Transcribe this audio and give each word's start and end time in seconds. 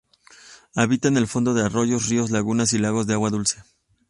Habita 0.73 1.09
en 1.09 1.17
el 1.17 1.27
fondo 1.27 1.53
de 1.53 1.61
arroyos, 1.61 2.09
ríos, 2.09 2.31
lagunas 2.31 2.73
y 2.73 2.79
lagos 2.79 3.05
de 3.05 3.13
agua 3.13 3.29
dulce. 3.29 3.61